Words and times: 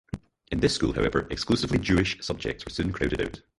In 0.51 0.61
this 0.61 0.73
school, 0.73 0.93
however, 0.93 1.27
exclusively 1.29 1.77
Jewish 1.77 2.19
subjects 2.25 2.65
were 2.65 2.71
soon 2.71 2.91
crowded 2.91 3.21
out. 3.21 3.41